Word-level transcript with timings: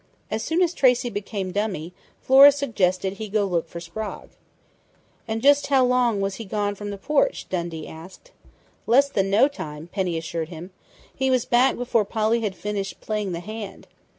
As 0.31 0.41
soon 0.41 0.63
as 0.63 0.73
Tracey 0.73 1.11
became 1.11 1.51
dummy, 1.51 1.93
Flora 2.23 2.51
suggested 2.51 3.13
he 3.13 3.29
go 3.29 3.45
look 3.45 3.67
for 3.69 3.79
Sprague." 3.79 4.31
"And 5.27 5.45
how 5.69 5.85
long 5.85 6.19
was 6.19 6.37
he 6.37 6.43
gone 6.45 6.73
from 6.73 6.89
the 6.89 6.97
porch?" 6.97 7.45
Dundee 7.51 7.87
asked. 7.87 8.31
"Less 8.87 9.09
than 9.09 9.29
no 9.29 9.47
time," 9.47 9.89
Penny 9.91 10.17
assured 10.17 10.49
him. 10.49 10.71
"He 11.15 11.29
was 11.29 11.45
back 11.45 11.75
before 11.77 12.03
Polly 12.03 12.41
had 12.41 12.55
finished 12.55 12.99
playing 12.99 13.33
the 13.33 13.41
hand. 13.41 13.85